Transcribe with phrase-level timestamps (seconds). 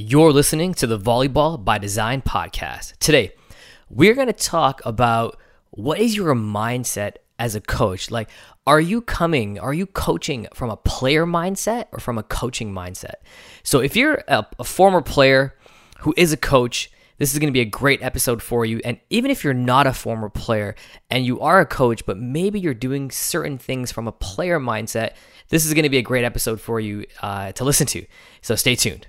[0.00, 2.96] You're listening to the Volleyball by Design podcast.
[2.98, 3.32] Today,
[3.90, 5.40] we're going to talk about
[5.70, 8.08] what is your mindset as a coach?
[8.08, 8.30] Like,
[8.64, 13.14] are you coming, are you coaching from a player mindset or from a coaching mindset?
[13.64, 15.58] So, if you're a, a former player
[15.98, 18.80] who is a coach, this is going to be a great episode for you.
[18.84, 20.76] And even if you're not a former player
[21.10, 25.14] and you are a coach, but maybe you're doing certain things from a player mindset,
[25.48, 28.06] this is going to be a great episode for you uh, to listen to.
[28.42, 29.08] So stay tuned.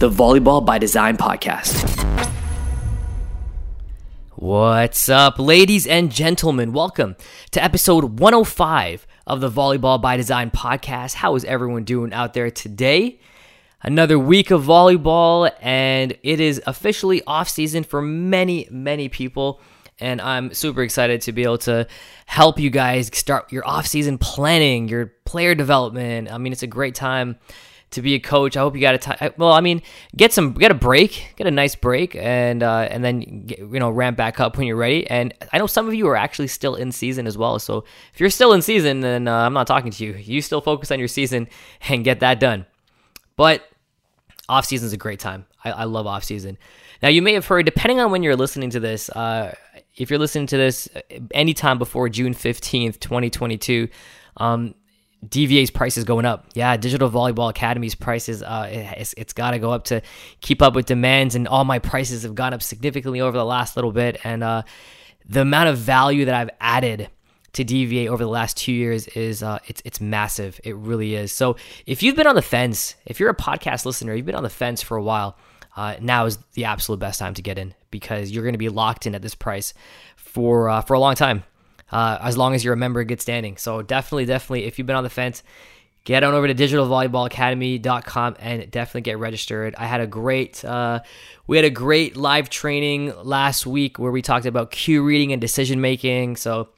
[0.00, 1.86] the Volleyball by Design podcast.
[4.34, 6.72] What's up, ladies and gentlemen?
[6.72, 7.16] Welcome
[7.50, 11.16] to episode 105 of the Volleyball by Design podcast.
[11.16, 13.20] How is everyone doing out there today?
[13.82, 19.60] Another week of volleyball, and it is officially off season for many, many people.
[19.98, 21.86] And I'm super excited to be able to
[22.24, 26.32] help you guys start your off season planning, your player development.
[26.32, 27.36] I mean, it's a great time
[27.90, 28.56] to be a coach.
[28.56, 29.32] I hope you got a time.
[29.36, 29.82] Well, I mean,
[30.16, 33.78] get some, get a break, get a nice break, and uh, and then get, you
[33.78, 35.08] know ramp back up when you're ready.
[35.08, 37.58] And I know some of you are actually still in season as well.
[37.58, 40.14] So if you're still in season, then uh, I'm not talking to you.
[40.14, 41.48] You still focus on your season
[41.88, 42.66] and get that done.
[43.36, 43.68] But
[44.48, 45.46] off season is a great time.
[45.64, 46.58] I, I love off season.
[47.02, 49.54] Now you may have heard, depending on when you're listening to this, uh,
[49.96, 50.88] if you're listening to this
[51.32, 53.88] anytime before June 15th, 2022.
[54.36, 54.74] Um,
[55.26, 56.46] DVA's price is going up.
[56.54, 60.00] Yeah, Digital Volleyball Academy's prices, uh, it's, it's got to go up to
[60.40, 63.76] keep up with demands, and all my prices have gone up significantly over the last
[63.76, 64.18] little bit.
[64.24, 64.62] And uh,
[65.28, 67.10] the amount of value that I've added
[67.52, 70.60] to DVA over the last two years is uh, it's it's massive.
[70.64, 71.32] It really is.
[71.32, 74.42] So if you've been on the fence, if you're a podcast listener, you've been on
[74.42, 75.36] the fence for a while.
[75.76, 78.68] Uh, now is the absolute best time to get in because you're going to be
[78.68, 79.72] locked in at this price
[80.16, 81.44] for uh, for a long time
[81.92, 83.56] uh, as long as you're a member in good standing.
[83.56, 85.42] So definitely, definitely, if you've been on the fence,
[86.04, 89.74] get on over to digitalvolleyballacademy.com and definitely get registered.
[89.76, 91.00] I had a great, uh,
[91.46, 95.40] we had a great live training last week where we talked about cue reading and
[95.40, 96.36] decision making.
[96.36, 96.68] So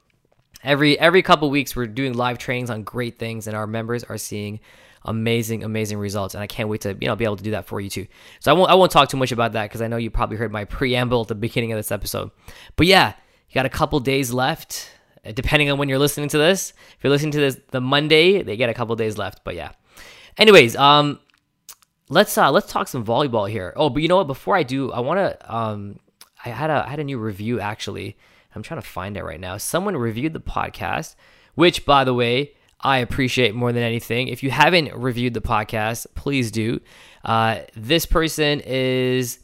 [0.64, 4.18] every every couple weeks we're doing live trainings on great things, and our members are
[4.18, 4.60] seeing
[5.04, 7.66] amazing amazing results and i can't wait to you know be able to do that
[7.66, 8.06] for you too
[8.38, 10.36] so i won't i won't talk too much about that because i know you probably
[10.36, 12.30] heard my preamble at the beginning of this episode
[12.76, 13.12] but yeah
[13.48, 14.90] you got a couple days left
[15.34, 16.72] depending on when you're listening to this.
[16.96, 19.44] If you're listening to this the Monday, they get a couple days left.
[19.44, 19.70] But yeah.
[20.38, 21.20] Anyways, um,
[22.08, 23.72] let's uh let's talk some volleyball here.
[23.76, 24.26] Oh, but you know what?
[24.26, 25.98] Before I do, I want to um,
[26.44, 28.16] I had a I had a new review actually.
[28.54, 29.56] I'm trying to find it right now.
[29.56, 31.14] Someone reviewed the podcast,
[31.54, 32.54] which by the way.
[32.84, 34.26] I appreciate more than anything.
[34.26, 36.80] If you haven't reviewed the podcast, please do.
[37.24, 39.38] Uh, this person is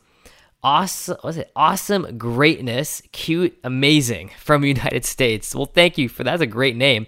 [0.62, 1.50] awesome was it?
[1.54, 3.02] Awesome greatness.
[3.12, 5.54] Cute amazing from united states.
[5.54, 7.06] Well thank you for that's a great name.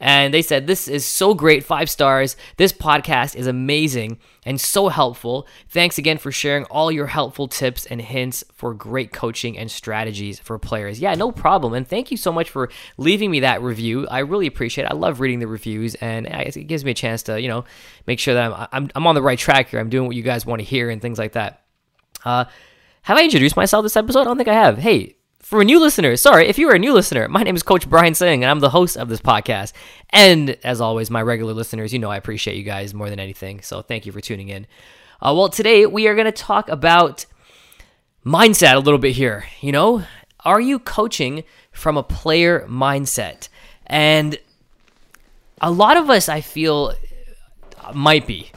[0.00, 1.64] And they said this is so great.
[1.64, 2.36] Five stars.
[2.56, 5.46] This podcast is amazing and so helpful.
[5.68, 10.38] Thanks again for sharing all your helpful tips and hints for great coaching and strategies
[10.38, 11.00] for players.
[11.00, 11.74] Yeah no problem.
[11.74, 14.06] And thank you so much for leaving me that review.
[14.08, 14.90] I really appreciate it.
[14.90, 17.64] I love reading the reviews and it gives me a chance to you know
[18.06, 19.78] make sure that i'm i'm, I'm on the right track here.
[19.78, 21.62] I'm doing what you guys want to hear and things like that.
[22.24, 22.44] Uh,
[23.02, 24.20] have I introduced myself this episode?
[24.20, 24.78] I don't think I have.
[24.78, 27.62] Hey, for a new listener, sorry, if you are a new listener, my name is
[27.62, 29.72] Coach Brian Singh, and I'm the host of this podcast.
[30.10, 33.62] And as always, my regular listeners, you know I appreciate you guys more than anything.
[33.62, 34.66] So thank you for tuning in.
[35.22, 37.24] Uh, well, today we are going to talk about
[38.26, 39.46] mindset a little bit here.
[39.60, 40.04] You know,
[40.44, 43.48] are you coaching from a player mindset?
[43.86, 44.38] And
[45.62, 46.92] a lot of us, I feel,
[47.94, 48.50] might be.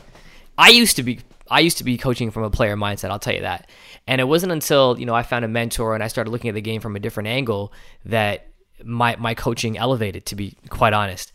[0.58, 1.22] I used to be.
[1.50, 3.10] I used to be coaching from a player mindset.
[3.10, 3.70] I'll tell you that.
[4.08, 6.56] And it wasn't until, you know, I found a mentor and I started looking at
[6.56, 7.72] the game from a different angle
[8.06, 8.48] that
[8.84, 11.32] my my coaching elevated to be quite honest.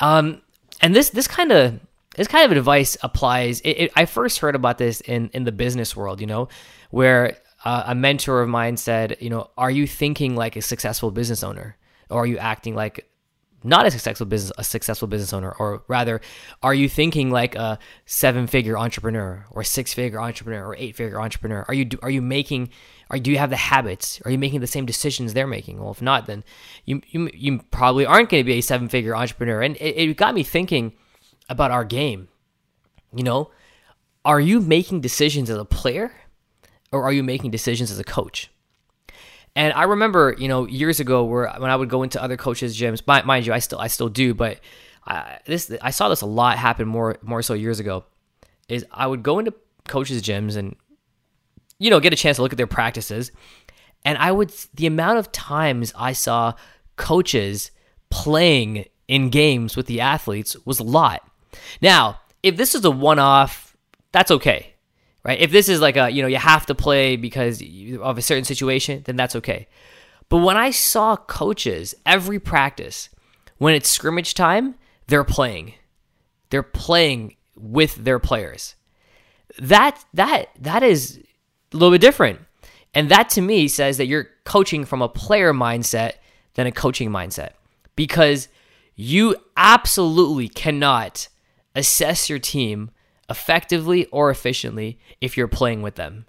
[0.00, 0.42] Um,
[0.80, 1.80] and this this kind of
[2.16, 3.60] this kind of advice applies.
[3.60, 6.48] It, it, I first heard about this in in the business world, you know,
[6.90, 11.10] where uh, a mentor of mine said, you know, are you thinking like a successful
[11.10, 11.76] business owner,
[12.10, 13.08] or are you acting like
[13.64, 16.20] not a successful business a successful business owner or rather
[16.62, 21.20] are you thinking like a seven figure entrepreneur or six figure entrepreneur or eight figure
[21.20, 21.64] entrepreneur?
[21.68, 22.70] Are you are you making
[23.10, 24.20] are do you have the habits?
[24.24, 25.80] Are you making the same decisions they're making?
[25.80, 26.44] Well if not then
[26.84, 29.60] you you, you probably aren't going to be a seven figure entrepreneur.
[29.62, 30.94] And it, it got me thinking
[31.48, 32.28] about our game.
[33.12, 33.50] You know
[34.24, 36.12] are you making decisions as a player
[36.92, 38.50] or are you making decisions as a coach?
[39.58, 42.78] And I remember, you know, years ago where when I would go into other coaches'
[42.78, 44.60] gyms, mind you, I still I still do, but
[45.04, 48.04] I, this I saw this a lot happen more more so years ago.
[48.68, 49.52] Is I would go into
[49.88, 50.76] coaches' gyms and
[51.80, 53.32] you know get a chance to look at their practices,
[54.04, 56.54] and I would the amount of times I saw
[56.94, 57.72] coaches
[58.10, 61.28] playing in games with the athletes was a lot.
[61.82, 63.76] Now, if this is a one-off,
[64.12, 64.74] that's okay
[65.24, 65.38] right?
[65.38, 67.62] If this is like a, you know, you have to play because
[68.00, 69.68] of a certain situation, then that's okay.
[70.28, 73.08] But when I saw coaches every practice,
[73.58, 74.74] when it's scrimmage time,
[75.06, 75.74] they're playing.
[76.50, 78.74] They're playing with their players.
[79.58, 81.18] That that that is
[81.72, 82.40] a little bit different.
[82.94, 86.12] And that to me says that you're coaching from a player mindset
[86.54, 87.50] than a coaching mindset
[87.96, 88.48] because
[88.94, 91.28] you absolutely cannot
[91.74, 92.90] assess your team
[93.28, 96.26] effectively or efficiently if you're playing with them.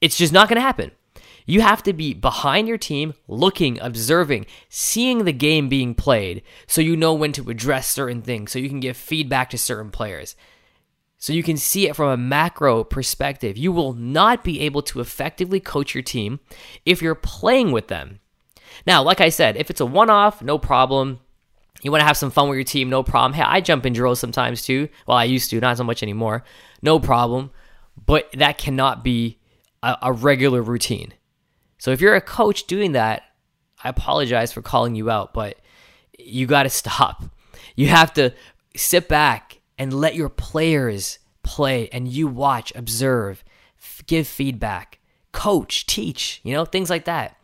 [0.00, 0.92] It's just not going to happen.
[1.46, 6.80] You have to be behind your team, looking, observing, seeing the game being played so
[6.80, 10.34] you know when to address certain things, so you can give feedback to certain players.
[11.18, 13.56] So you can see it from a macro perspective.
[13.56, 16.40] You will not be able to effectively coach your team
[16.84, 18.20] if you're playing with them.
[18.86, 21.20] Now, like I said, if it's a one off, no problem.
[21.82, 23.34] You want to have some fun with your team, no problem.
[23.34, 24.88] Hey, I jump in drills sometimes too.
[25.06, 26.44] Well, I used to, not so much anymore.
[26.82, 27.50] No problem.
[28.04, 29.38] But that cannot be
[29.82, 31.14] a, a regular routine.
[31.78, 33.22] So if you're a coach doing that,
[33.82, 35.58] I apologize for calling you out, but
[36.18, 37.24] you got to stop.
[37.74, 38.32] You have to
[38.74, 43.44] sit back and let your players play and you watch, observe,
[43.78, 44.98] f- give feedback,
[45.32, 47.36] coach, teach, you know, things like that.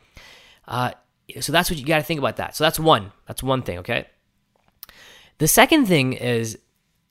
[0.66, 0.92] Uh,
[1.40, 2.56] so that's what you got to think about that.
[2.56, 3.12] So that's one.
[3.26, 4.06] That's one thing, okay?
[5.42, 6.56] The second thing is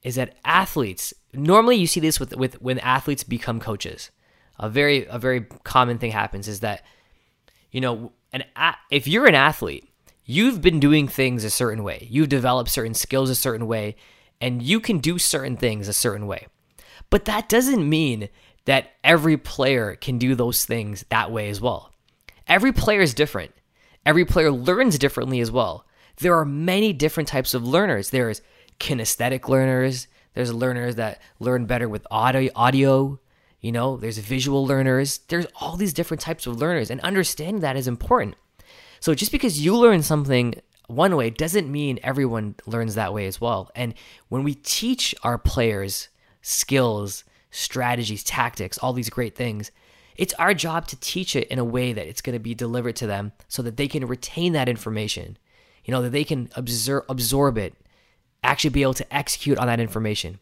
[0.04, 4.10] is that athletes normally you see this with with when athletes become coaches.
[4.58, 6.86] A very a very common thing happens is that
[7.72, 8.46] you know an
[8.90, 9.86] if you're an athlete,
[10.24, 12.08] you've been doing things a certain way.
[12.10, 13.98] You've developed certain skills a certain way
[14.40, 16.48] and you can do certain things a certain way.
[17.10, 18.30] But that doesn't mean
[18.64, 21.92] that every player can do those things that way as well.
[22.48, 23.52] Every player is different.
[24.06, 25.86] Every player learns differently as well
[26.22, 28.10] there are many different types of learners.
[28.10, 28.42] There's
[28.80, 33.20] kinesthetic learners, there's learners that learn better with audio, audio,
[33.60, 35.20] you know, there's visual learners.
[35.28, 38.36] There's all these different types of learners and understanding that is important.
[39.00, 40.56] So just because you learn something
[40.88, 43.72] one way doesn't mean everyone learns that way as well.
[43.76, 43.94] And
[44.30, 46.10] when we teach our players
[46.42, 49.72] skills, strategies, tactics, all these great things,
[50.18, 52.96] it's our job to teach it in a way that it's going to be delivered
[52.98, 55.38] to them so that they can retain that information
[55.86, 57.74] you know, that they can absorb, absorb it,
[58.44, 60.40] actually be able to execute on that information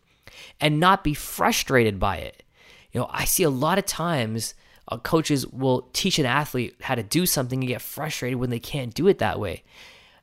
[0.59, 2.43] and not be frustrated by it.
[2.91, 4.53] You know, I see a lot of times
[4.87, 8.59] uh, coaches will teach an athlete how to do something and get frustrated when they
[8.59, 9.63] can't do it that way.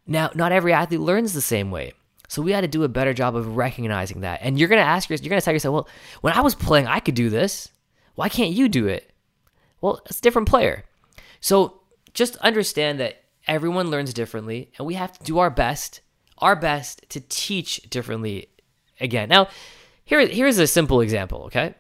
[0.07, 1.93] Now, not every athlete learns the same way.
[2.29, 4.41] So we got to do a better job of recognizing that.
[4.43, 5.89] And you're going to ask yourself, you're going to tell yourself, well,
[6.23, 7.69] when I was playing, I could do this.
[8.17, 9.11] Why can't you do it?
[9.81, 10.85] Well, it's a different player.
[11.41, 11.81] So
[12.15, 16.01] just understand that everyone learns differently, and we have to do our best,
[16.39, 18.49] our best to teach differently
[19.01, 19.29] again.
[19.29, 19.49] Now,
[20.05, 21.75] here, here's a simple example, okay?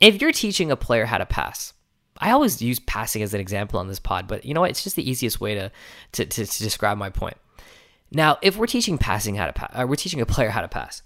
[0.00, 1.72] If you're teaching a player how to pass,
[2.18, 4.70] I always use passing as an example on this pod, but you know what?
[4.70, 5.72] It's just the easiest way to,
[6.12, 7.36] to, to, to describe my point.
[8.12, 10.68] Now, if we're teaching passing how to pass, uh, we're teaching a player how to
[10.68, 11.02] pass,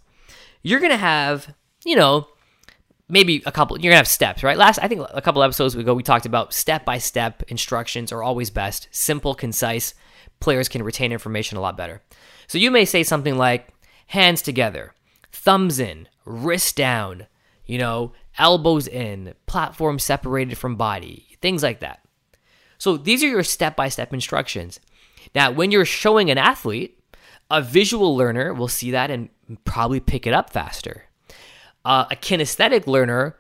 [0.63, 1.55] you're going to have,
[1.85, 2.29] you know,
[3.09, 4.57] maybe a couple you're gonna have steps right?
[4.57, 8.23] Last i think a couple episodes ago we talked about step by step instructions are
[8.23, 8.89] always best.
[8.91, 9.95] Simple concise.
[10.41, 12.03] Players can retain information a lot better.
[12.47, 13.69] So you may say something like
[14.09, 14.95] hands together
[15.33, 17.27] thumbs in wrist down
[17.67, 22.01] you know elbows in platform separated from body things like that.
[22.79, 24.81] So these are your step by step instructions.
[25.35, 26.95] Now when you're showing an athlete
[27.51, 29.31] a visual learner will see that and
[29.65, 31.08] probably pick it up faster
[31.89, 33.35] uh, a kinesthetic learner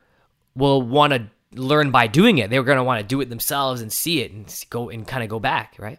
[0.57, 2.49] will want to learn by doing it.
[2.49, 5.23] They're going to want to do it themselves and see it and go and kind
[5.23, 5.99] of go back, right?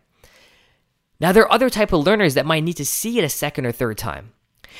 [1.19, 3.67] Now there are other type of learners that might need to see it a second
[3.67, 4.33] or third time.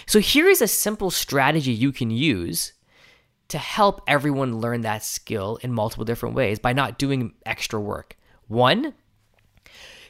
[0.07, 2.73] So here is a simple strategy you can use
[3.49, 8.17] to help everyone learn that skill in multiple different ways by not doing extra work.
[8.47, 8.95] One,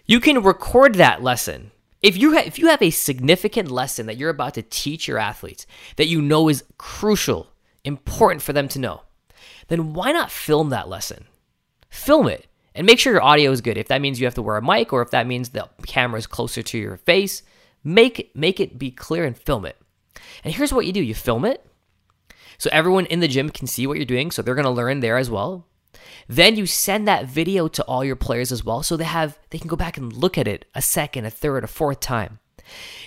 [0.06, 4.18] you can record that lesson if you ha- if you have a significant lesson that
[4.18, 5.66] you're about to teach your athletes
[5.98, 7.52] that you know is crucial,
[7.84, 9.02] important for them to know,
[9.68, 11.26] then why not film that lesson?
[11.90, 13.78] Film it and make sure your audio is good.
[13.78, 16.20] If that means you have to wear a mic or if that means the camera
[16.20, 17.44] is closer to your face,
[17.84, 19.78] make make it be clear and film it.
[20.44, 21.66] And here's what you do: you film it,
[22.58, 25.00] so everyone in the gym can see what you're doing, so they're going to learn
[25.00, 25.66] there as well.
[26.28, 29.58] Then you send that video to all your players as well so they have they
[29.58, 32.40] can go back and look at it a second, a third, a fourth time.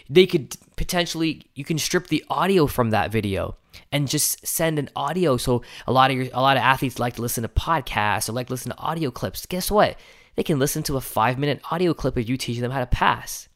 [0.09, 3.56] They could potentially you can strip the audio from that video
[3.90, 7.14] and just send an audio so a lot of your a lot of athletes like
[7.14, 9.47] to listen to podcasts or like to listen to audio clips.
[9.47, 9.97] Guess what?
[10.35, 13.49] They can listen to a 5-minute audio clip of you teaching them how to pass.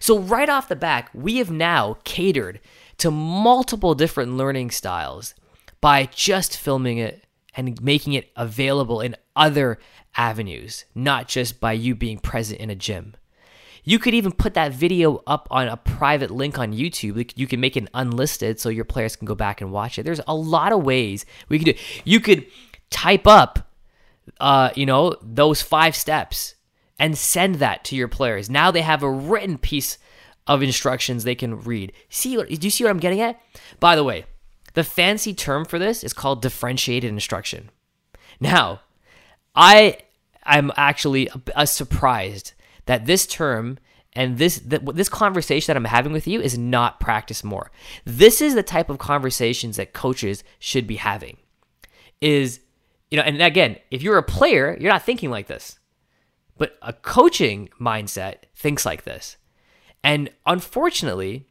[0.00, 2.60] So right off the back, we have now catered
[2.98, 5.34] to multiple different learning styles
[5.82, 7.25] by just filming it
[7.56, 9.78] and making it available in other
[10.16, 13.14] avenues, not just by you being present in a gym.
[13.84, 17.32] You could even put that video up on a private link on YouTube.
[17.36, 20.02] You can make it unlisted so your players can go back and watch it.
[20.02, 21.82] There's a lot of ways we could do.
[22.04, 22.46] You could
[22.90, 23.70] type up,
[24.40, 26.56] uh, you know, those five steps
[26.98, 28.50] and send that to your players.
[28.50, 29.98] Now they have a written piece
[30.48, 31.92] of instructions they can read.
[32.08, 32.36] See?
[32.36, 33.40] Do you see what I'm getting at?
[33.78, 34.26] By the way,
[34.76, 37.70] the fancy term for this is called differentiated instruction.
[38.38, 38.82] Now,
[39.54, 39.96] I
[40.44, 42.52] am actually a, a uh, surprised
[42.84, 43.78] that this term
[44.12, 47.70] and this this conversation that I'm having with you is not practice more.
[48.04, 51.38] This is the type of conversations that coaches should be having.
[52.20, 52.60] Is
[53.10, 55.78] you know, and again, if you're a player, you're not thinking like this.
[56.58, 59.38] But a coaching mindset thinks like this.
[60.04, 61.46] And unfortunately,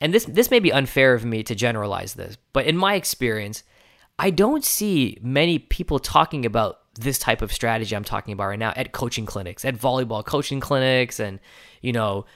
[0.00, 3.62] and this this may be unfair of me to generalize this, but in my experience,
[4.18, 8.58] I don't see many people talking about this type of strategy I'm talking about right
[8.58, 11.40] now at coaching clinics, at volleyball coaching clinics, and
[11.80, 12.26] you know,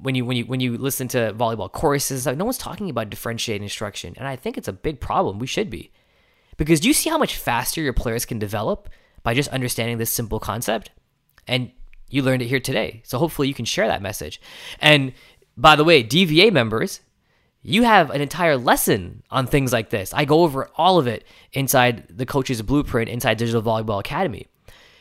[0.00, 3.10] when you when you when you listen to volleyball courses, like no one's talking about
[3.10, 5.38] differentiated instruction, and I think it's a big problem.
[5.38, 5.92] We should be,
[6.56, 8.88] because do you see how much faster your players can develop
[9.22, 10.90] by just understanding this simple concept?
[11.46, 11.72] And
[12.08, 14.40] you learned it here today, so hopefully you can share that message.
[14.80, 15.14] And
[15.56, 17.00] by the way, DVA members,
[17.62, 20.12] you have an entire lesson on things like this.
[20.12, 24.48] I go over all of it inside the coach's blueprint inside Digital Volleyball Academy.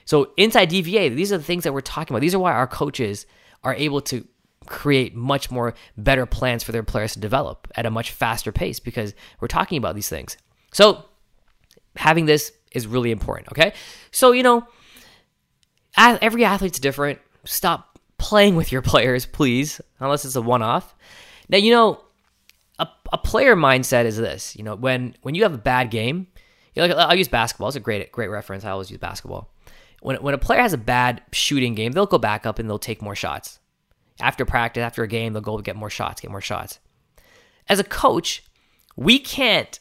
[0.06, 2.22] So, inside DVA, these are the things that we're talking about.
[2.22, 3.26] These are why our coaches
[3.64, 4.28] are able to
[4.68, 8.80] create much more better plans for their players to develop at a much faster pace
[8.80, 10.38] because we're talking about these things.
[10.74, 11.06] So,
[11.96, 13.74] having this is really important, okay?
[14.12, 14.68] So, you know,
[15.98, 17.20] every athlete's different.
[17.44, 17.91] Stop
[18.32, 20.96] playing with your players, please, unless it's a one off.
[21.50, 22.02] Now, you know,
[22.80, 24.56] a, a player mindset is this.
[24.56, 26.28] You know, when when you have a bad game,
[26.74, 27.68] you know, like, I'll use basketball.
[27.68, 28.64] It's a great great reference.
[28.64, 29.54] I always use basketball.
[30.02, 32.80] When when a player has a bad shooting game, they'll go back up and they'll
[32.80, 33.60] take more shots.
[34.22, 36.80] After practice, after a game, they'll go get more shots, get more shots.
[37.68, 38.46] As a coach,
[38.96, 39.78] we can't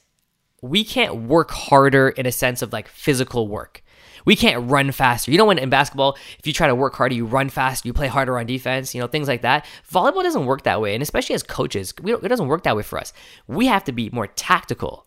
[0.60, 3.84] we can't work harder in a sense of like physical work.
[4.24, 5.30] We can't run faster.
[5.30, 7.92] You know, when in basketball, if you try to work harder, you run faster, you
[7.92, 9.66] play harder on defense, you know, things like that.
[9.90, 10.94] Volleyball doesn't work that way.
[10.94, 13.12] And especially as coaches, it doesn't work that way for us.
[13.46, 15.06] We have to be more tactical.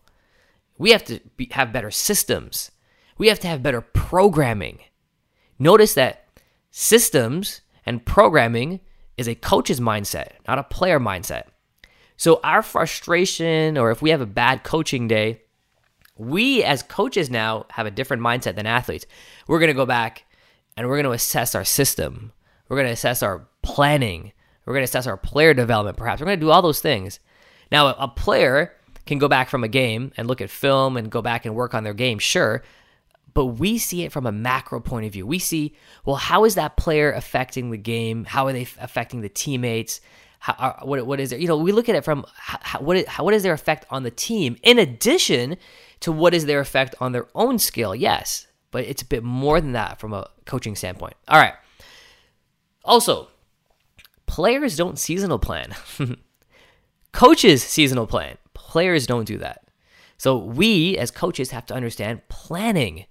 [0.78, 2.70] We have to be, have better systems.
[3.18, 4.80] We have to have better programming.
[5.58, 6.26] Notice that
[6.70, 8.80] systems and programming
[9.16, 11.44] is a coach's mindset, not a player mindset.
[12.16, 15.42] So, our frustration, or if we have a bad coaching day,
[16.16, 19.06] we as coaches now have a different mindset than athletes.
[19.48, 20.24] We're going to go back
[20.76, 22.32] and we're going to assess our system.
[22.68, 24.32] We're going to assess our planning.
[24.64, 26.20] We're going to assess our player development, perhaps.
[26.20, 27.20] We're going to do all those things.
[27.70, 28.74] Now, a player
[29.06, 31.74] can go back from a game and look at film and go back and work
[31.74, 32.62] on their game, sure.
[33.34, 35.26] But we see it from a macro point of view.
[35.26, 38.24] We see, well, how is that player affecting the game?
[38.24, 40.00] How are they affecting the teammates?
[40.38, 41.40] How, uh, what, what is it?
[41.40, 44.04] You know, we look at it from how, what, how, what is their effect on
[44.04, 45.56] the team in addition
[46.04, 49.58] to what is their effect on their own skill, yes, but it's a bit more
[49.58, 51.14] than that from a coaching standpoint.
[51.28, 51.54] All right.
[52.84, 53.28] Also,
[54.26, 55.74] players don't seasonal plan.
[57.12, 58.36] coaches seasonal plan.
[58.52, 59.66] Players don't do that.
[60.18, 63.06] So we as coaches have to understand planning.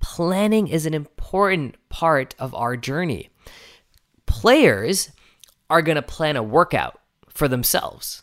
[0.00, 3.28] Planning is an important part of our journey.
[4.24, 5.10] Players
[5.68, 6.98] are going to plan a workout
[7.28, 8.22] for themselves.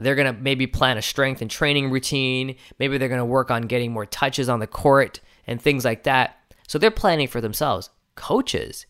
[0.00, 2.56] They're going to maybe plan a strength and training routine.
[2.78, 6.04] Maybe they're going to work on getting more touches on the court and things like
[6.04, 6.36] that.
[6.66, 7.90] So they're planning for themselves.
[8.14, 8.86] Coaches,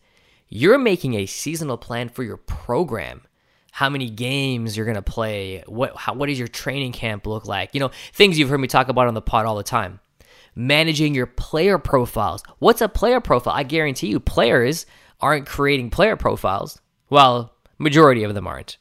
[0.49, 3.23] you're making a seasonal plan for your program.
[3.73, 5.63] How many games you're going to play?
[5.67, 7.71] What how, what does your training camp look like?
[7.73, 10.01] You know, things you've heard me talk about on the pod all the time.
[10.57, 12.43] Managing your player profiles.
[12.59, 13.55] What's a player profile?
[13.55, 14.87] I guarantee you players
[15.21, 16.81] aren't creating player profiles.
[17.09, 18.77] Well, majority of them aren't.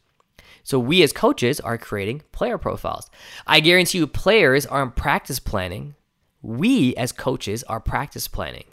[0.63, 3.09] So we as coaches are creating player profiles.
[3.47, 5.95] I guarantee you players aren't practice planning.
[6.41, 8.65] We as coaches are practice planning.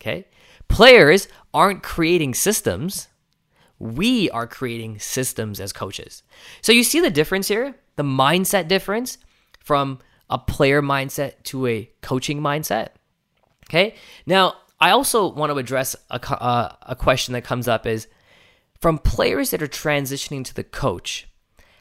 [0.00, 0.26] Okay?
[0.68, 3.08] Players aren't creating systems.
[3.78, 6.22] We are creating systems as coaches.
[6.62, 7.74] So you see the difference here?
[7.96, 9.18] The mindset difference
[9.60, 12.88] from a player mindset to a coaching mindset?
[13.68, 13.94] Okay.
[14.26, 18.06] Now, I also want to address a, uh, a question that comes up is
[18.80, 21.28] from players that are transitioning to the coach,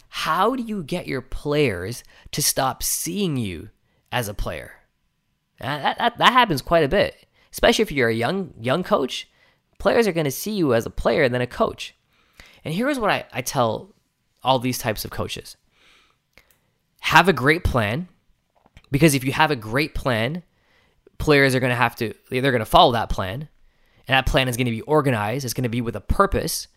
[0.09, 3.69] how do you get your players to stop seeing you
[4.11, 4.73] as a player?
[5.59, 9.29] That, that, that happens quite a bit, especially if you're a young young coach.
[9.77, 11.95] Players are going to see you as a player and then a coach.
[12.63, 13.93] And here's what I, I tell
[14.43, 15.57] all these types of coaches
[17.01, 18.07] have a great plan,
[18.89, 20.43] because if you have a great plan,
[21.17, 23.47] players are going to have to, they're going to follow that plan.
[24.07, 26.67] And that plan is going to be organized, it's going to be with a purpose.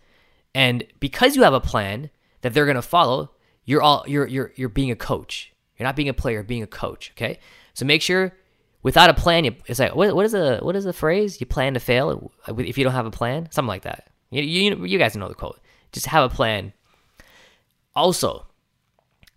[0.55, 3.31] And because you have a plan that they're going to follow,
[3.65, 5.53] you're all you're you're you're being a coach.
[5.77, 7.13] You're not being a player, being a coach.
[7.17, 7.39] Okay,
[7.75, 8.35] so make sure
[8.83, 11.41] without a plan, you, it's like what, what is the what is the phrase?
[11.41, 14.09] You plan to fail if you don't have a plan, something like that.
[14.31, 15.61] You you, you guys know the quote.
[15.93, 16.73] Just have a plan.
[17.95, 18.47] Also,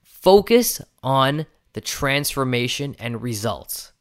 [0.04, 3.92] focus on the transformation and results.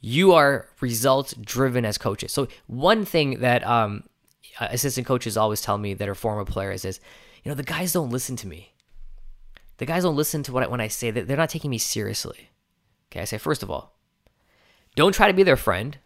[0.00, 2.32] You are results driven as coaches.
[2.32, 4.04] So one thing that um,
[4.58, 7.00] Uh, assistant coaches always tell me that are former players is,
[7.42, 8.74] you know, the guys don't listen to me.
[9.78, 11.78] The guys don't listen to what I, when I say that they're not taking me
[11.78, 12.50] seriously.
[13.10, 13.96] Okay, I say first of all,
[14.94, 15.98] don't try to be their friend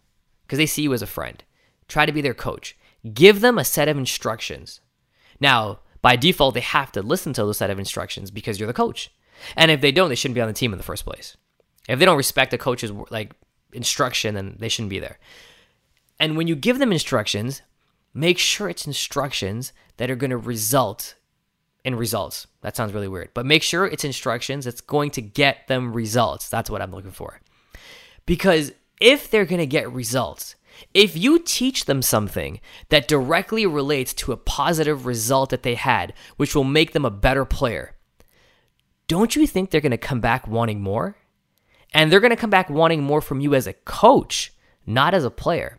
[0.46, 1.42] because they see you as a friend.
[1.88, 2.76] Try to be their coach.
[3.12, 4.80] Give them a set of instructions.
[5.40, 8.72] Now, by default, they have to listen to those set of instructions because you're the
[8.72, 9.12] coach.
[9.56, 11.36] And if they don't, they shouldn't be on the team in the first place.
[11.88, 13.32] If they don't respect the coach's like
[13.72, 15.18] instruction, then they shouldn't be there.
[16.18, 17.62] And when you give them instructions,
[18.14, 21.16] make sure it's instructions that are going to result
[21.84, 22.46] in results.
[22.62, 26.48] That sounds really weird, but make sure it's instructions that's going to get them results.
[26.48, 27.40] That's what I'm looking for.
[28.24, 30.54] Because if they're going to get results,
[30.94, 36.14] if you teach them something that directly relates to a positive result that they had,
[36.36, 37.94] which will make them a better player,
[39.06, 41.16] don't you think they're going to come back wanting more?
[41.92, 44.52] And they're going to come back wanting more from you as a coach,
[44.86, 45.78] not as a player.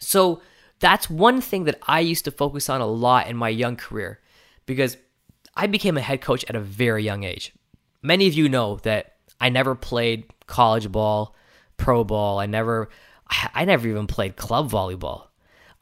[0.00, 0.40] So
[0.80, 4.20] that's one thing that I used to focus on a lot in my young career
[4.66, 4.96] because
[5.54, 7.52] I became a head coach at a very young age.
[8.02, 11.34] Many of you know that I never played college ball,
[11.76, 12.38] pro ball.
[12.38, 12.88] I never
[13.54, 15.26] I never even played club volleyball.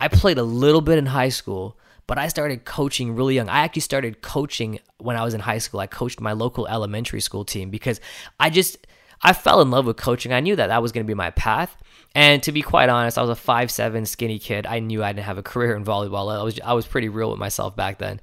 [0.00, 3.48] I played a little bit in high school, but I started coaching really young.
[3.48, 5.80] I actually started coaching when I was in high school.
[5.80, 8.00] I coached my local elementary school team because
[8.40, 8.86] I just
[9.22, 10.32] I fell in love with coaching.
[10.32, 11.76] I knew that that was going to be my path.
[12.14, 14.66] And to be quite honest, I was a five seven skinny kid.
[14.66, 16.34] I knew I didn't have a career in volleyball.
[16.34, 18.20] I was I was pretty real with myself back then.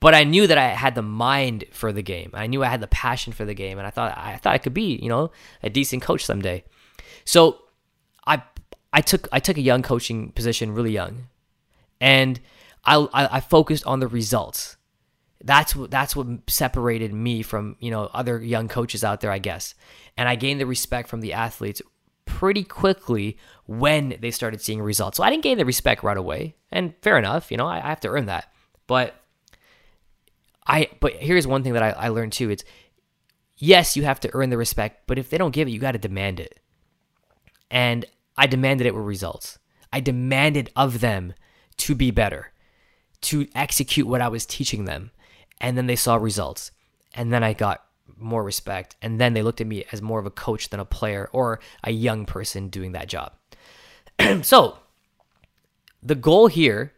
[0.00, 2.30] But I knew that I had the mind for the game.
[2.34, 4.58] I knew I had the passion for the game, and I thought I thought I
[4.58, 5.30] could be, you know,
[5.62, 6.64] a decent coach someday.
[7.24, 7.62] So
[8.26, 8.42] I
[8.92, 11.28] I took I took a young coaching position really young,
[12.00, 12.40] and
[12.84, 14.75] I, I, I focused on the results.
[15.42, 19.38] That's what that's what separated me from you know other young coaches out there, I
[19.38, 19.74] guess.
[20.16, 21.82] And I gained the respect from the athletes
[22.24, 25.16] pretty quickly when they started seeing results.
[25.16, 27.88] So I didn't gain the respect right away, and fair enough, you know I, I
[27.88, 28.52] have to earn that.
[28.86, 29.14] But
[30.66, 32.64] I but here's one thing that I, I learned too: it's
[33.56, 35.92] yes, you have to earn the respect, but if they don't give it, you got
[35.92, 36.58] to demand it.
[37.70, 38.04] And
[38.36, 39.58] I demanded it with results.
[39.92, 41.34] I demanded of them
[41.78, 42.52] to be better
[43.22, 45.10] to execute what I was teaching them.
[45.60, 46.70] And then they saw results.
[47.14, 47.84] And then I got
[48.18, 48.96] more respect.
[49.02, 51.60] And then they looked at me as more of a coach than a player or
[51.82, 53.32] a young person doing that job.
[54.42, 54.78] so
[56.02, 56.92] the goal here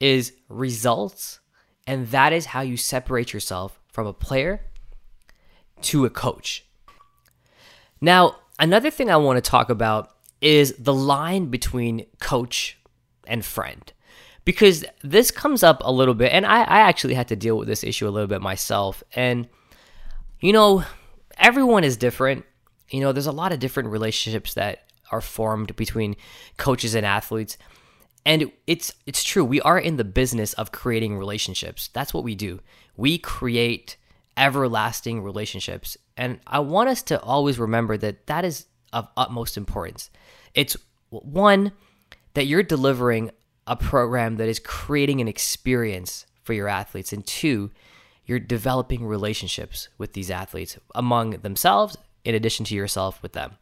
[0.00, 1.40] is results.
[1.86, 4.60] And that is how you separate yourself from a player
[5.82, 6.64] to a coach.
[8.00, 12.78] Now, another thing I want to talk about is the line between coach
[13.26, 13.92] and friend
[14.44, 17.68] because this comes up a little bit, and I, I actually had to deal with
[17.68, 19.02] this issue a little bit myself.
[19.14, 19.48] And,
[20.40, 20.84] you know,
[21.38, 22.44] everyone is different.
[22.90, 26.16] You know, there's a lot of different relationships that are formed between
[26.56, 27.56] coaches and athletes.
[28.24, 29.44] And it's it's true.
[29.44, 31.90] We are in the business of creating relationships.
[31.92, 32.60] That's what we do.
[32.96, 33.96] We create
[34.36, 35.96] everlasting relationships.
[36.16, 40.10] And I want us to always remember that that is of utmost importance.
[40.54, 40.76] It's
[41.10, 41.72] one
[42.34, 43.30] that you're delivering
[43.66, 47.70] a program that is creating an experience for your athletes, and two,
[48.26, 53.56] you're developing relationships with these athletes among themselves, in addition to yourself with them.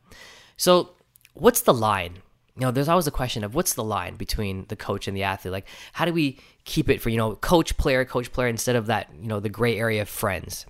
[0.56, 0.90] So,
[1.34, 2.18] what's the line?
[2.56, 5.22] You know, there's always a question of what's the line between the coach and the
[5.22, 5.52] athlete?
[5.52, 8.86] Like, how do we keep it for, you know, coach player, coach player, instead of
[8.86, 10.66] that, you know, the gray area of friends?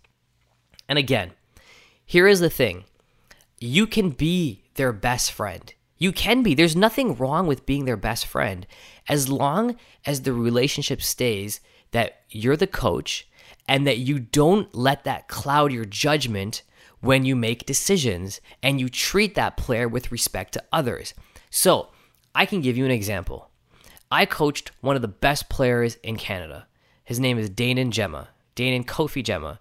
[0.89, 1.33] And again,
[2.05, 2.85] here is the thing
[3.61, 5.73] you can be their best friend.
[6.01, 6.55] You can be.
[6.55, 8.67] There's nothing wrong with being their best friend
[9.09, 11.61] as long as the relationship stays
[11.93, 13.29] that you're the coach
[13.69, 16.63] and that you don't let that cloud your judgment
[17.01, 21.15] when you make decisions and you treat that player with respect to others.
[21.51, 21.91] So,
[22.35, 23.51] I can give you an example.
[24.11, 26.67] I coached one of the best players in Canada.
[27.05, 28.29] His name is Daenan Gyimah.
[28.57, 29.59] Daenan Kofi Gyimah,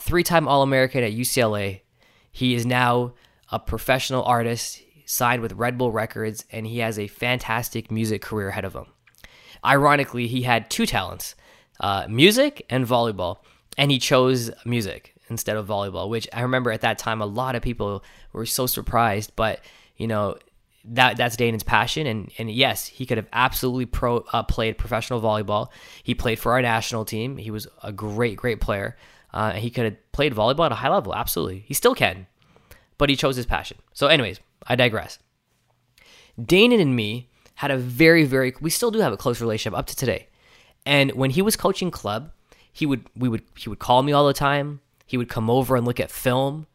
[0.00, 1.80] three time All American at UCLA.
[2.30, 3.14] He is now
[3.50, 8.48] a professional artist, signed with Red Bull Records, and he has a fantastic music career
[8.48, 8.86] ahead of him.
[9.64, 11.34] Ironically, he had two talents
[11.80, 13.38] uh, music and volleyball,
[13.76, 17.56] and he chose music instead of volleyball, which I remember at that time a lot
[17.56, 19.32] of people were so surprised.
[19.34, 19.60] But,
[19.96, 20.36] you know,
[20.84, 25.20] that that's Daenan's passion, and and yes, he could have absolutely pro uh, played professional
[25.20, 25.68] volleyball.
[26.02, 27.38] He played for our national team.
[27.38, 28.96] He was a great great player.
[29.32, 31.14] Uh, he could have played volleyball at a high level.
[31.14, 32.26] Absolutely, he still can,
[32.98, 33.78] but he chose his passion.
[33.94, 35.18] So, anyways, I digress.
[36.40, 39.86] Daenan and me had a very very we still do have a close relationship up
[39.86, 40.28] to today.
[40.86, 42.30] And when he was coaching club,
[42.72, 44.80] he would we would he would call me all the time.
[45.06, 46.66] He would come over and look at film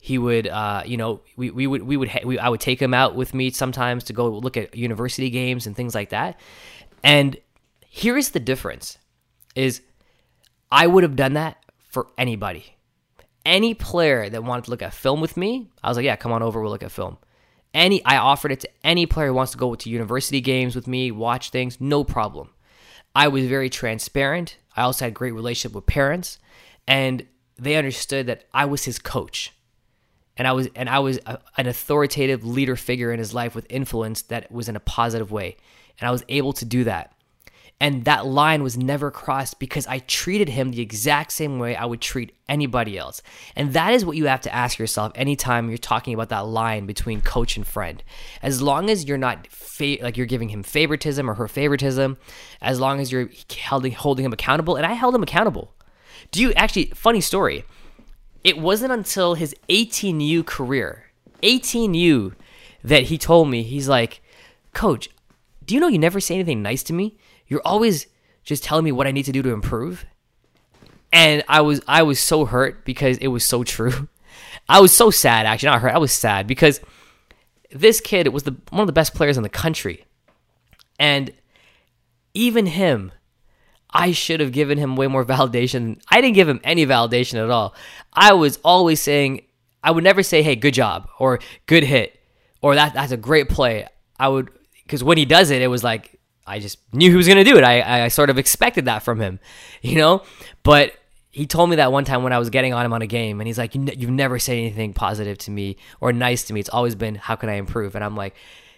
[0.00, 2.94] he would uh, you know we, we would we would we, I would take him
[2.94, 6.38] out with me sometimes to go look at university games and things like that
[7.02, 7.36] and
[7.88, 8.98] here is the difference
[9.54, 9.82] is
[10.70, 11.56] I would have done that
[11.90, 12.76] for anybody
[13.44, 16.32] any player that wanted to look at film with me I was like yeah come
[16.32, 17.18] on over we'll look at film
[17.74, 20.86] any I offered it to any player who wants to go to university games with
[20.86, 22.50] me watch things no problem.
[23.14, 24.56] I was very transparent.
[24.76, 26.38] I also had great relationship with parents
[26.86, 27.26] and
[27.58, 29.52] they understood that I was his coach.
[30.36, 33.66] And I was and I was a, an authoritative leader figure in his life with
[33.68, 35.56] influence that was in a positive way,
[35.98, 37.12] and I was able to do that.
[37.80, 41.84] And that line was never crossed because I treated him the exact same way I
[41.84, 43.22] would treat anybody else.
[43.54, 46.86] And that is what you have to ask yourself anytime you're talking about that line
[46.86, 48.02] between coach and friend.
[48.42, 52.16] As long as you're not fa- like you're giving him favoritism or her favoritism,
[52.60, 53.30] as long as you're
[53.66, 55.72] holding, holding him accountable, and I held him accountable.
[56.32, 57.64] Do you actually, funny story,
[58.42, 61.04] it wasn't until his 18U career,
[61.44, 62.34] 18U,
[62.82, 64.20] that he told me, he's like,
[64.74, 65.08] Coach,
[65.64, 67.16] do you know you never say anything nice to me?
[67.48, 68.06] You're always
[68.44, 70.06] just telling me what I need to do to improve.
[71.12, 74.08] And I was I was so hurt because it was so true.
[74.68, 75.94] I was so sad actually, not hurt.
[75.94, 76.80] I was sad because
[77.70, 80.04] this kid was the one of the best players in the country.
[80.98, 81.32] And
[82.34, 83.12] even him
[83.90, 86.00] I should have given him way more validation.
[86.08, 87.74] I didn't give him any validation at all.
[88.12, 89.42] I was always saying,
[89.82, 92.18] I would never say, hey, good job, or good hit,
[92.60, 93.86] or that that's a great play.
[94.18, 94.50] I would,
[94.82, 96.17] because when he does it, it was like,
[96.48, 97.64] I just knew he was going to do it.
[97.64, 99.38] I, I sort of expected that from him,
[99.82, 100.22] you know?
[100.62, 100.94] But
[101.30, 103.40] he told me that one time when I was getting on him on a game,
[103.40, 106.60] and he's like, You've never said anything positive to me or nice to me.
[106.60, 107.94] It's always been, How can I improve?
[107.94, 108.34] And I'm like,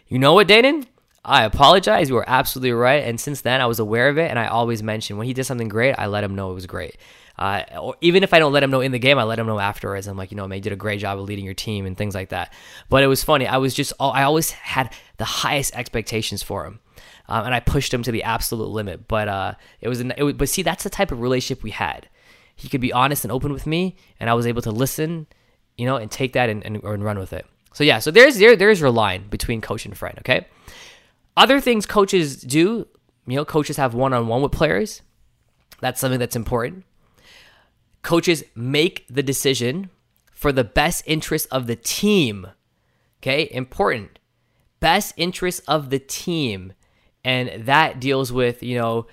[0.08, 0.86] You know what, Daenan?
[1.24, 2.08] I apologize.
[2.08, 3.04] You were absolutely right.
[3.04, 5.44] And since then, I was aware of it, and I always mention when he did
[5.44, 6.96] something great, I let him know it was great.
[7.38, 9.46] Uh, or even if I don't let him know in the game, I let him
[9.46, 10.06] know afterwards.
[10.06, 11.96] I'm like, you know, man, you did a great job of leading your team and
[11.96, 12.52] things like that.
[12.90, 13.46] But it was funny.
[13.46, 16.80] I was just, I always had the highest expectations for him.
[17.30, 19.08] Um, and I pushed him to the absolute limit.
[19.08, 22.08] But uh, it was, an, it but see, that's the type of relationship we had.
[22.56, 25.26] He could be honest and open with me, and I was able to listen,
[25.78, 27.46] you know, and take that and, and, and run with it.
[27.72, 30.18] So yeah, so there's there there's your line between coach and friend.
[30.18, 30.46] Okay.
[31.36, 32.86] Other things coaches do,
[33.26, 35.02] you know, coaches have one on one with players.
[35.80, 36.84] That's something that's important.
[38.02, 39.88] Coaches make the decision
[40.32, 42.48] for the best interest of the team.
[43.22, 44.18] Okay, important.
[44.80, 46.72] Best interest of the team.
[47.24, 49.06] And that deals with, you know,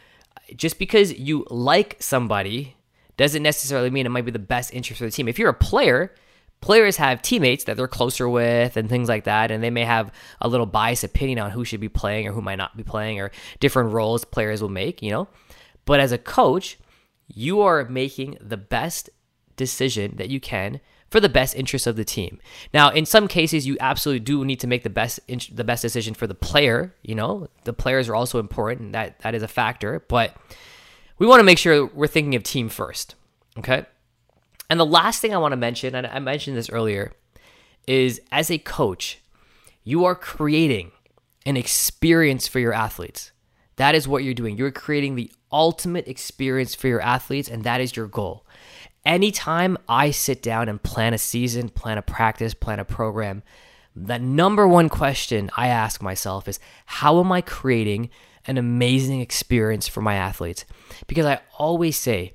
[0.56, 2.76] just because you like somebody
[3.18, 5.28] doesn't necessarily mean it might be the best interest for the team.
[5.28, 6.14] If you're a player,
[6.62, 10.12] players have teammates that they're closer with and things like that and they may have
[10.42, 13.20] a little biased opinion on who should be playing or who might not be playing
[13.20, 15.28] or different roles players will make you know
[15.86, 16.78] but as a coach
[17.28, 19.10] you are making the best
[19.56, 22.40] decision that you can for the best interest of the team.
[22.74, 26.14] Now, in some cases, you absolutely do need to make the best the best decision
[26.14, 26.94] for the player.
[27.02, 28.94] You know, the players are also important.
[28.94, 30.36] That that is a factor, but
[31.18, 33.16] we want to make sure we're thinking of team first.
[33.58, 33.86] Okay.
[34.70, 37.14] And the last thing I want to mention, and I mentioned this earlier,
[37.88, 39.20] is as a coach,
[39.84, 40.92] you are creating
[41.46, 43.32] an experience for your athletes.
[43.78, 44.58] That is what you're doing.
[44.58, 48.46] You're creating the ultimate experience for your athletes, and that is your goal.
[49.08, 53.42] Anytime I sit down and plan a season, plan a practice, plan a program,
[53.96, 58.10] the number one question I ask myself is how am I creating
[58.48, 60.66] an amazing experience for my athletes?
[61.08, 62.34] Because I always say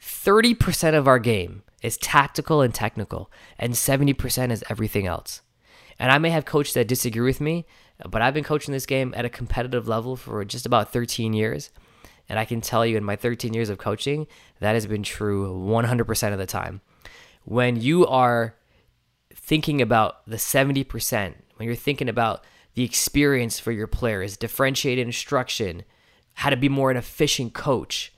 [0.00, 5.42] 30% of our game is tactical and technical, and 70% is everything else.
[5.98, 7.66] And I may have coaches that disagree with me,
[8.08, 11.70] but I've been coaching this game at a competitive level for just about 13 years.
[12.28, 14.26] And I can tell you in my 13 years of coaching,
[14.60, 16.80] that has been true 100% of the time.
[17.44, 18.54] When you are
[19.34, 25.84] thinking about the 70%, when you're thinking about the experience for your players, differentiated instruction,
[26.34, 28.12] how to be more an efficient coach.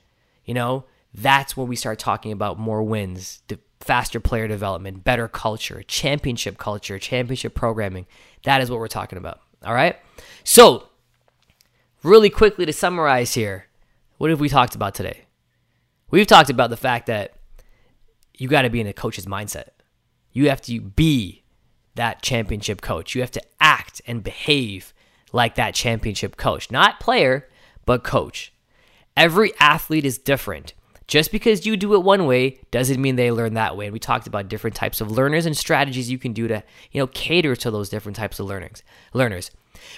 [0.45, 3.41] You know, that's when we start talking about more wins,
[3.79, 8.05] faster player development, better culture, championship culture, championship programming.
[8.43, 9.39] That is what we're talking about.
[9.65, 9.97] All right.
[10.43, 10.89] So,
[12.03, 13.65] really quickly to summarize here,
[14.21, 15.25] what have we talked about today?
[16.11, 17.33] We've talked about the fact that
[18.37, 19.69] you got to be in a coach's mindset.
[20.31, 21.41] You have to be
[21.95, 23.15] that championship coach.
[23.15, 24.93] You have to act and behave
[25.33, 27.49] like that championship coach, not player,
[27.87, 28.53] but coach.
[29.17, 30.75] Every athlete is different.
[31.07, 33.87] Just because you do it one way doesn't mean they learn that way.
[33.87, 37.01] And we talked about different types of learners and strategies you can do to, you
[37.01, 38.83] know, cater to those different types of learnings.
[39.15, 39.49] Learners.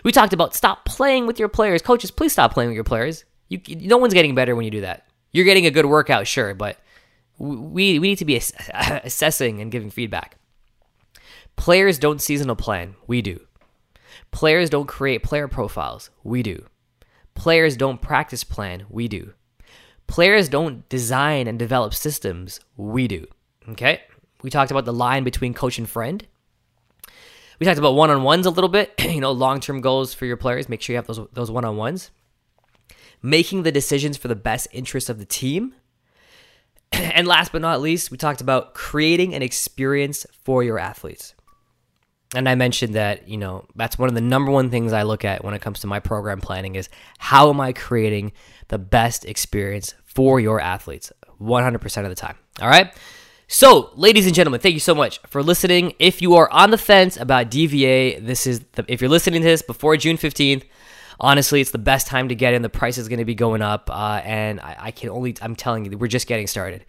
[0.05, 1.81] We talked about stop playing with your players.
[1.81, 3.25] Coaches, please stop playing with your players.
[3.67, 5.07] You, no one's getting better when you do that.
[5.31, 6.77] You're getting a good workout, sure, but
[7.37, 8.35] we we need to be
[8.73, 10.37] assessing and giving feedback.
[11.55, 12.95] Players don't seasonal plan.
[13.07, 13.39] We do.
[14.31, 16.09] Players don't create player profiles.
[16.23, 16.65] We do.
[17.35, 18.85] Players don't practice plan.
[18.89, 19.33] We do.
[20.07, 22.59] Players don't design and develop systems.
[22.75, 23.27] We do.
[23.69, 24.01] Okay?
[24.41, 26.25] We talked about the line between coach and friend.
[27.59, 30.67] We talked about one-on-ones a little bit, you know, long-term goals for your players.
[30.67, 32.11] Make sure you have those those one-on-ones.
[33.23, 35.73] Making the decisions for the best interest of the team.
[36.91, 41.33] And last but not least, we talked about creating an experience for your athletes.
[42.35, 45.25] And I mentioned that, you know, that's one of the number one things I look
[45.25, 48.31] at when it comes to my program planning is how am I creating
[48.67, 52.37] the best experience for your athletes 100% of the time.
[52.61, 52.93] All right?
[53.47, 55.93] So, ladies and gentlemen, thank you so much for listening.
[55.99, 59.47] If you are on the fence about DVA, this is the, if you're listening to
[59.47, 60.63] this before June 15th,
[61.23, 62.61] honestly, it's the best time to get in.
[62.61, 65.55] The price is going to be going up, uh, and I, I can only, I'm
[65.55, 66.85] telling you, we're just getting started.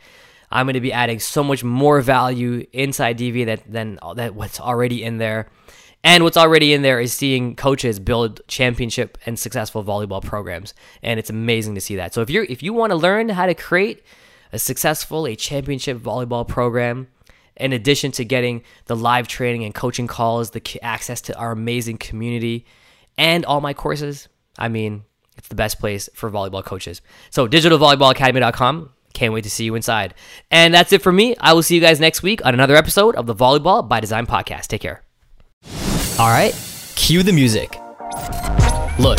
[0.51, 4.61] I'm going to be adding so much more value inside DV that, than that what's
[4.61, 5.47] already in there.
[6.03, 11.19] And what's already in there is seeing coaches build championship and successful volleyball programs, and
[11.19, 12.13] it's amazing to see that.
[12.13, 14.03] So if you're if you want to learn how to create
[14.53, 17.09] a successful a championship volleyball program,
[17.57, 21.97] in addition to getting the live training and coaching calls, the access to our amazing
[21.97, 22.67] community,
[23.17, 25.05] and all my courses, I mean,
[25.37, 27.03] it's the best place for volleyball coaches.
[27.31, 28.91] So digitalvolleyballacademy.com.
[29.13, 30.15] Can't wait to see you inside.
[30.51, 31.37] And that's it for me.
[31.41, 34.27] I will see you guys next week on another episode of the Volleyball by Design
[34.27, 34.67] podcast.
[34.67, 35.03] Take care.
[36.19, 36.55] All right,
[36.97, 37.79] cue the music.
[38.99, 39.19] Look,